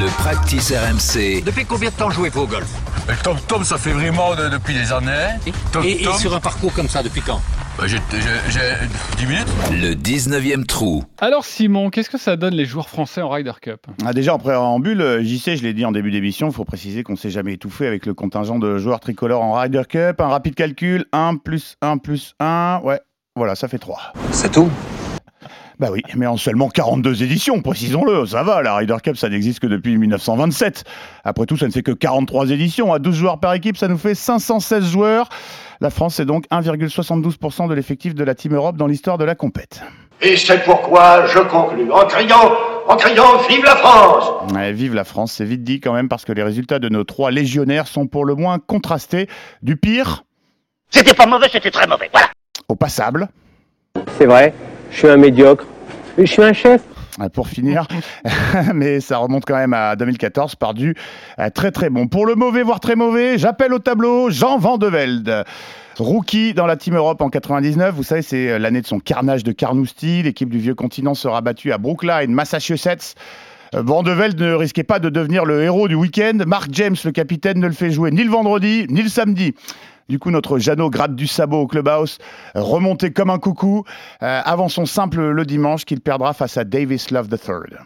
[0.00, 1.42] Le practice RMC.
[1.44, 2.68] Depuis combien de temps jouez-vous au golf?
[3.08, 5.36] Le Tom Tom, ça fait vraiment de- depuis des années.
[5.72, 7.40] Tom et, et Tom, sur un parcours comme ça, depuis quand?
[7.78, 8.60] Bah, j'ai j'ai- j'ai
[9.18, 9.46] 10 minutes.
[9.72, 11.04] Le 19e trou.
[11.20, 13.86] Alors Simon, qu'est-ce que ça donne les joueurs français en Ryder Cup?
[14.04, 17.02] Ah, déjà en préambule, euh, JC, je l'ai dit en début d'émission, il faut préciser
[17.02, 20.20] qu'on s'est jamais étouffé avec le contingent de joueurs tricolores en Ryder Cup.
[20.20, 23.00] Un rapide calcul, 1 plus 1 plus 1, ouais,
[23.36, 24.12] voilà, ça fait 3.
[24.32, 24.70] C'est tout?
[25.80, 29.60] Bah oui, mais en seulement 42 éditions, précisons-le, ça va, la Ryder Cup ça n'existe
[29.60, 30.84] que depuis 1927.
[31.24, 33.96] Après tout, ça ne fait que 43 éditions, à 12 joueurs par équipe, ça nous
[33.96, 35.30] fait 516 joueurs.
[35.80, 39.34] La France est donc 1,72% de l'effectif de la Team Europe dans l'histoire de la
[39.34, 39.80] compète.
[40.20, 42.52] Et c'est pourquoi je conclus en criant,
[42.86, 46.26] en criant Vive la France Ouais, vive la France, c'est vite dit quand même parce
[46.26, 49.28] que les résultats de nos trois légionnaires sont pour le moins contrastés,
[49.62, 50.24] du pire?
[50.90, 52.26] C'était pas mauvais, c'était très mauvais, voilà
[52.68, 53.28] au passable?
[54.18, 54.54] C'est vrai,
[54.90, 55.64] je suis un médiocre.
[56.18, 56.82] Je suis un chef.
[57.20, 57.86] Euh, pour finir.
[58.74, 60.94] Mais ça remonte quand même à 2014 par du
[61.38, 62.06] euh, très très bon.
[62.06, 65.44] Pour le mauvais, voire très mauvais, j'appelle au tableau Jean Van de Velde.
[65.98, 69.52] Rookie dans la Team Europe en 99, vous savez, c'est l'année de son carnage de
[69.52, 70.22] Carnoustie.
[70.22, 73.16] L'équipe du vieux continent sera battue à Brookline, Massachusetts.
[73.74, 76.38] Euh, Van de Velde ne risquait pas de devenir le héros du week-end.
[76.46, 79.54] Mark James, le capitaine, ne le fait jouer ni le vendredi, ni le samedi.
[80.08, 82.18] Du coup, notre Jeannot gratte du sabot au clubhouse,
[82.56, 83.84] remonté comme un coucou,
[84.24, 87.78] euh, avant son simple le dimanche qu'il perdra face à Davis Love III.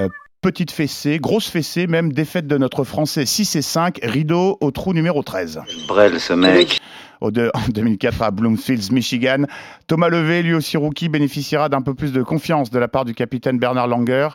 [0.00, 0.08] Euh,
[0.40, 4.94] petite fessée, grosse fessée, même défaite de notre Français 6 et 5, rideau au trou
[4.94, 5.60] numéro 13.
[5.86, 6.81] Brel, ce mec.
[7.22, 9.44] En 2004 à Bloomfields, Michigan.
[9.86, 13.14] Thomas Levé, lui aussi rookie, bénéficiera d'un peu plus de confiance de la part du
[13.14, 14.30] capitaine Bernard Langer.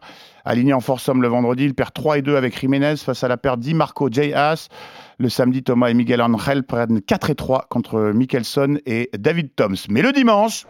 [0.46, 3.28] Aligné en force homme le vendredi, il perd 3 et 2 avec Jiménez face à
[3.28, 4.34] la paire Di Marco J.
[4.34, 4.70] Haas.
[5.20, 9.76] Le samedi, Thomas et Miguel Angel prennent 4 et 3 contre Mickelson et David Toms.
[9.90, 10.66] Mais le dimanche,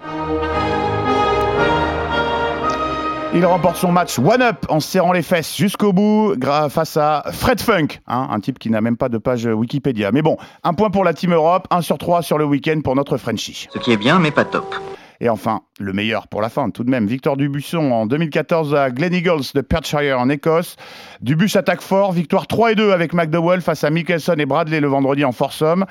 [3.37, 6.33] il remporte son match one-up en se serrant les fesses jusqu'au bout
[6.69, 10.11] face à Fred Funk, hein, un type qui n'a même pas de page Wikipédia.
[10.11, 12.95] Mais bon, un point pour la Team Europe, un sur trois sur le week-end pour
[12.95, 13.67] notre Frenchie.
[13.71, 14.73] Ce qui est bien, mais pas top.
[15.19, 18.89] Et enfin, le meilleur pour la fin, tout de même, Victor Dubusson en 2014 à
[18.89, 20.75] Glen Eagles de Perthshire en Écosse.
[21.21, 24.87] Dubus attaque fort, victoire 3 et 2 avec McDowell face à Mickelson et Bradley le
[24.87, 25.85] vendredi en foursome.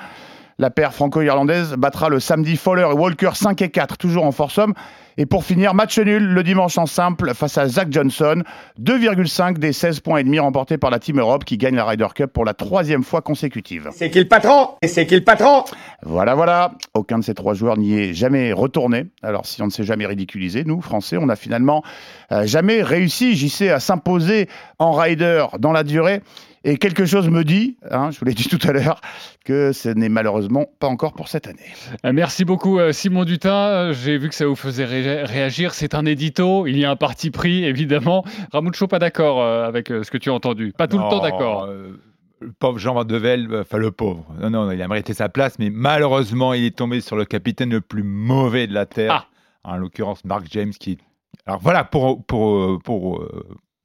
[0.59, 4.73] La paire franco-irlandaise battra le samedi Fowler et Walker 5 et 4, toujours en foursome.
[5.19, 8.41] Et pour finir, match nul le dimanche en simple face à Zach Johnson.
[8.81, 12.07] 2,5 des 16 points et demi remportés par la Team Europe qui gagne la Ryder
[12.15, 13.89] Cup pour la troisième fois consécutive.
[13.93, 14.69] C'est qui le patron?
[14.81, 15.63] Et c'est qui le patron?
[16.01, 16.71] Voilà, voilà.
[16.95, 19.05] Aucun de ces trois joueurs n'y est jamais retourné.
[19.21, 21.83] Alors, si on ne s'est jamais ridiculisé, nous, Français, on n'a finalement
[22.31, 26.21] euh, jamais réussi, JC, à s'imposer en rider dans la durée.
[26.69, 28.99] Et quelque chose me dit, hein, je vous l'ai dit tout à l'heure,
[29.45, 31.59] que ce n'est malheureusement pas encore pour cette année.
[32.05, 33.55] Euh, Merci beaucoup euh, Simon Dutin.
[33.55, 35.73] Euh, J'ai vu que ça vous faisait ré- réagir.
[35.73, 36.67] C'est un édito.
[36.67, 38.25] Il y a un parti pris, évidemment.
[38.51, 40.73] Ramucho, pas d'accord avec ce que tu as entendu.
[40.77, 41.63] Pas tout le temps d'accord.
[41.69, 41.97] euh,
[42.41, 44.25] le pauvre Jean Van de Velde, euh, enfin le pauvre.
[44.41, 47.69] Non, non, il a mérité sa place, mais malheureusement, il est tombé sur le capitaine
[47.71, 49.29] le plus mauvais de la Terre,
[49.63, 50.97] en l'occurrence Mark James, qui.
[51.45, 53.25] Alors voilà, pour, pour, pour,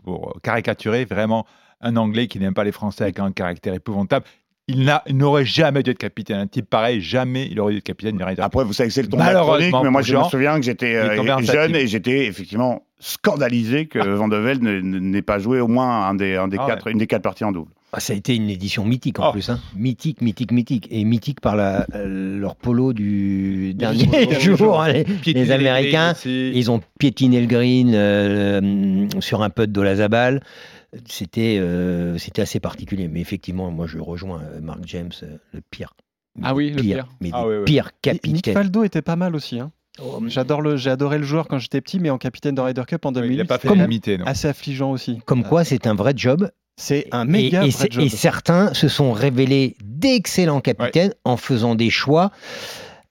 [0.03, 1.47] pour caricaturer, vraiment
[1.83, 4.25] un Anglais qui n'aime pas les Français avec un caractère épouvantable.
[4.69, 6.39] Il n'a- il n'aurait jamais dû être capitaine.
[6.39, 8.39] Un type pareil, jamais il aurait dû être capitaine Cup.
[8.39, 10.65] Après, vous savez que c'est le la chronique, Malheureusement mais moi, je me souviens que
[10.65, 15.61] j'étais il euh, jeune et j'étais effectivement scandalisé que Van de Velde n'ait pas joué
[15.61, 17.73] au moins un des, un des Ah quatre, une des quatre parties en double.
[17.95, 19.33] Ah, ça a été une édition mythique en Oh.
[19.33, 19.51] plus.
[19.51, 19.61] Hein.
[19.77, 20.89] Mythique, mythique, mythique.
[20.91, 24.81] Et mythique par la, euh, leur polo du dernier jour.
[24.81, 24.93] hein,
[25.27, 30.43] les, Américains, ils ont piétiné le green euh, sur un putt d'Olazabal.
[31.07, 33.09] C'était euh, c'était assez particulier.
[33.09, 35.95] Mais effectivement, moi, je rejoins euh, Mark James, euh, le pire.
[36.43, 37.07] Ah oui, le pire.
[37.21, 37.65] Mais Ah le oui, oui.
[37.65, 38.55] pire Et Nick capitaine.
[38.55, 39.59] Faldo était pas mal aussi.
[39.59, 39.71] hein.
[40.03, 42.85] Oh, J'adore le, j'ai adoré le joueur quand j'étais petit, mais en capitaine de Ryder
[42.87, 44.25] Cup en Oui, il 2008, n'a pas fait c'était limiter, non.
[44.25, 45.19] assez affligeant aussi.
[45.27, 46.51] Comme quoi, c'est un vrai job.
[46.79, 48.03] C'est un méga et vrai job.
[48.03, 52.31] et certains se sont révélés d'excellents capitaines en faisant des choix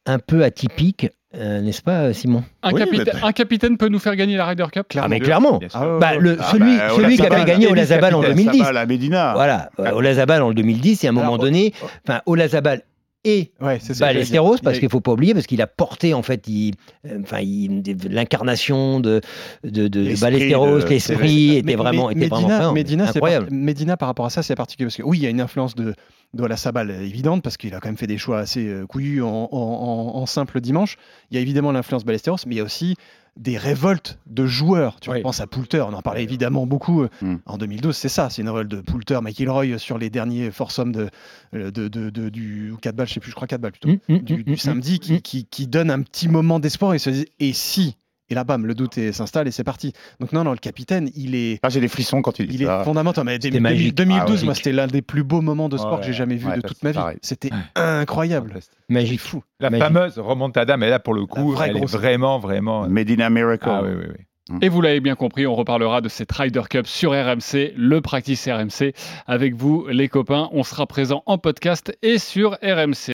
[0.08, 2.44] un peu atypiques, euh, n'est-ce pas, Simon?
[2.64, 4.88] Un, Oui, capita- mais- un capitaine peut nous faire gagner la Ryder Cup?
[4.98, 5.58] Ah, mais clairement.
[5.60, 5.80] Bien sûr.
[5.82, 8.60] Ah Bah, le, Ah, celui, bah, celui qui avait gagné Olazabal en capitaine, 2010.
[8.60, 9.34] Sabal à Medina.
[9.34, 11.74] Voilà, euh, Olazabal en 2010, et à un moment Alors, donné,
[12.08, 12.82] enfin, Olazabal
[13.24, 13.80] et Ouais.
[14.00, 16.74] Ballesteros, parce Il- qu'il faut pas oublier, parce qu'il a porté en fait, il-
[17.06, 19.22] euh, enfin, il- l'incarnation de,
[19.64, 19.88] de,
[20.20, 23.48] Ballesteros, l'esprit Mais- était vraiment, mais- était vraiment Medina, fin, Medina, c'est incroyable.
[23.48, 25.42] par- Medina, par rapport à ça, c'est particulier parce que oui, il y a une
[25.42, 25.94] influence de
[26.34, 29.28] de Sabal évidente parce qu'il a quand même fait des choix assez euh, couillus en,
[29.28, 30.96] en- en- en simple dimanche.
[31.30, 32.96] Il y a évidemment l'influence Ballesteros, mais il y a aussi
[33.38, 35.00] des révoltes de joueurs.
[35.00, 35.22] Tu Oui.
[35.22, 37.36] penses à Poulter, on en parlait évidemment beaucoup euh, Mm.
[37.46, 37.96] en 2012.
[37.96, 41.10] C'est ça, c'est une révolte de Poulter, McIlroy sur les derniers foursomes de,
[41.56, 43.90] euh, de, de, de- du 4 balles, je sais plus, je crois 4 balles plutôt
[43.90, 47.10] Hum, hum, du, du samedi qui, qui, qui donne un petit moment d'espoir et se
[47.10, 47.96] dit et si
[48.32, 49.92] Et là, bam, le doute s'installe et c'est parti.
[50.22, 52.64] Donc non, non, le capitaine, il est, Ah, j'ai des frissons quand il dit il
[52.64, 53.26] est fondamental.
[53.26, 53.96] Mais C'était 2000- magique.
[53.96, 56.36] 2012, Ah, moi, c'était l'un des plus beaux moments de sport Ouais, que j'ai jamais
[56.38, 57.00] vu ouais, de toute ma vie.
[57.22, 58.54] C'était incroyable.
[58.90, 59.20] Magique.
[59.20, 59.44] fou.
[59.60, 59.84] La Magique.
[59.86, 62.88] fameuse remontada, mais là pour le coup, vraie elle est vraiment, vraiment.
[62.88, 63.68] Medina Miracle.
[63.70, 64.58] Ah oui, oui, oui.
[64.62, 68.48] Et vous l'avez bien compris, on reparlera de cette Ryder Cup sur RMC, le practice
[68.50, 68.94] RMC.
[69.28, 73.10] Avec vous, les copains, on sera présent en podcast et sur RMC.